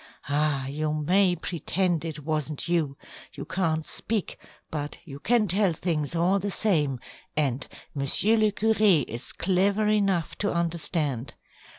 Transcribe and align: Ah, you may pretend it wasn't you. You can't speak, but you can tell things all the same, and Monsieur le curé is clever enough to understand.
Ah, 0.29 0.65
you 0.65 0.93
may 0.93 1.35
pretend 1.35 2.03
it 2.03 2.25
wasn't 2.25 2.67
you. 2.67 2.97
You 3.33 3.45
can't 3.45 3.85
speak, 3.85 4.39
but 4.71 4.97
you 5.05 5.19
can 5.19 5.47
tell 5.47 5.73
things 5.73 6.15
all 6.15 6.39
the 6.39 6.49
same, 6.49 6.99
and 7.37 7.67
Monsieur 7.93 8.35
le 8.35 8.51
curé 8.51 9.05
is 9.07 9.31
clever 9.31 9.87
enough 9.87 10.35
to 10.39 10.51
understand. 10.51 11.35